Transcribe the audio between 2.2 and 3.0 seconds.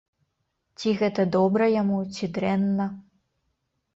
дрэнна?